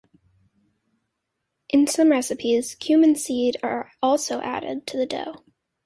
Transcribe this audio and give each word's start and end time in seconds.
In 1.69 1.85
some 1.85 2.09
recipes, 2.09 2.73
cumin 2.73 3.15
seed 3.15 3.57
are 3.61 3.91
also 4.01 4.41
added 4.41 4.87
to 4.87 4.97
the 4.97 5.05
dough. 5.05 5.43